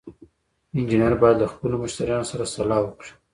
انجینر 0.75 1.13
باید 1.21 1.37
له 1.41 1.47
خپلو 1.53 1.75
مشتریانو 1.83 2.29
سره 2.31 2.45
سلا 2.53 2.77
وکړي. 2.81 3.11